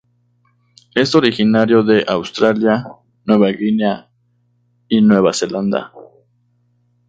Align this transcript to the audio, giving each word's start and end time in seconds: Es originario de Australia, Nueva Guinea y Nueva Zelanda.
Es 0.95 1.13
originario 1.13 1.83
de 1.83 2.03
Australia, 2.07 2.87
Nueva 3.23 3.49
Guinea 3.51 4.09
y 4.87 4.99
Nueva 4.99 5.31
Zelanda. 5.31 5.93